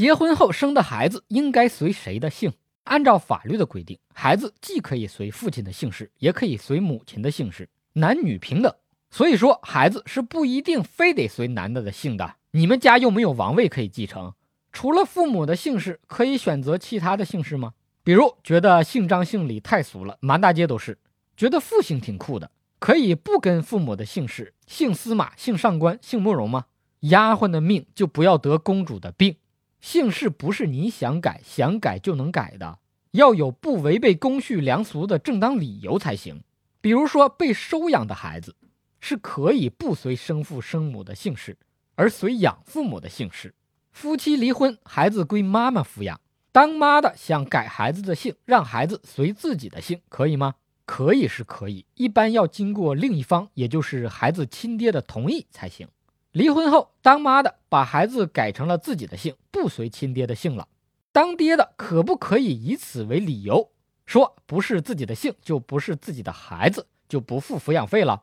[0.00, 2.54] 结婚后生的孩子应该随谁的姓？
[2.84, 8.74] 按照法律的规定，孩子既可以随父亲的姓氏，也可以随母亲的姓氏，男女平等。
[9.10, 12.36] 所以说，孩子是不一定非得随男的的姓的。
[12.52, 14.32] 你们家又没有王位可以继承，
[14.72, 17.74] 除了父母的姓氏，可以选择其他的姓氏吗？
[18.02, 20.94] 比如觉得姓张姓李太俗了，满大街都是；
[21.36, 26.64] 觉得父姓挺酷的，可以不跟父母的姓氏，姓司马、姓上官、姓慕容吗？
[27.00, 29.36] 丫鬟的命就不要得公主的病。
[29.80, 32.78] 姓氏不是你想改想改就能改的，
[33.12, 36.42] 要有不违背公序良俗的正当理由才行。
[36.80, 38.56] 比如说，被收养的孩子
[39.00, 41.56] 是可以不随生父生母的姓氏，
[41.94, 43.54] 而随养父母的姓氏。
[43.92, 46.20] 夫妻离婚，孩子归妈妈抚养，
[46.52, 50.54] 当妈的想改孩子的姓，让孩子随自己的姓，可以吗？
[50.86, 55.88] 可以是可以，一般要经过另一方，也就是孩子亲爹的同意才行。
[56.32, 60.68] 离婚后，当妈的把孩子改成了自己的姓，不随亲爹的姓了。
[61.10, 63.72] 当爹的可不可以以此为理由，
[64.06, 68.22] 说不是自己的姓就不是自己的孩子，就不付抚养费了？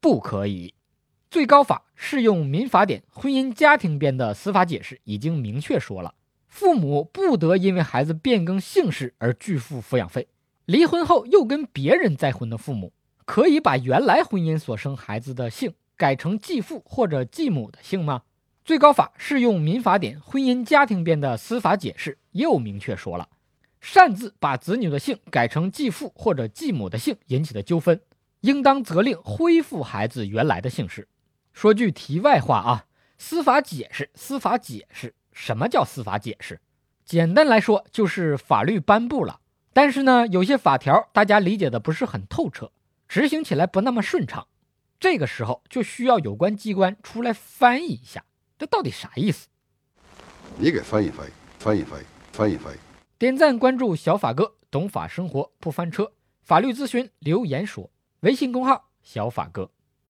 [0.00, 0.74] 不可以。
[1.30, 6.14] 最高法适用民法典婚姻家庭编的司法解释已经明确说了，
[6.46, 10.28] 父母不得因为孩子变更姓氏而拒付抚养费。
[10.66, 12.92] 离婚后又跟别人再婚的父母，
[13.24, 15.72] 可以把原来婚姻所生孩子的姓。
[16.00, 18.22] 改成继父或者继母的姓吗？
[18.64, 23.28] 最高法适用民法典婚姻家庭编的司法解释又明确说了，
[23.82, 28.00] 擅自把子女的姓改成继父或者继母的姓引起的纠纷，
[28.40, 31.06] 应当责令恢复孩子原来的姓氏。
[31.52, 32.86] 说句题外话啊，
[33.18, 36.62] 司法解释，司法解释，什么叫司法解释？
[37.04, 39.40] 简单来说就是法律颁布了，
[39.74, 42.72] 但是呢，有些法条大家理解的不是很透彻，
[43.06, 44.46] 执行起来不那么顺畅。
[45.00, 48.22] 这个时候就需要有关机关出来翻译一下，
[48.58, 49.48] 这到底啥意思？
[50.58, 52.78] 你给翻译翻译，翻译翻译，翻译翻译。
[53.18, 56.12] 点赞关注小法哥，懂法生活不翻车。
[56.42, 57.90] 法律咨询留言说，
[58.20, 59.70] 微信公号小法哥。